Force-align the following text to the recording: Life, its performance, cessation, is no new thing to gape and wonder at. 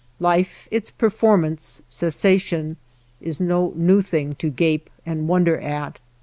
Life, 0.19 0.67
its 0.71 0.89
performance, 0.89 1.83
cessation, 1.87 2.77
is 3.21 3.39
no 3.39 3.71
new 3.75 4.01
thing 4.01 4.33
to 4.39 4.49
gape 4.49 4.89
and 5.05 5.27
wonder 5.27 5.59
at. 5.59 5.99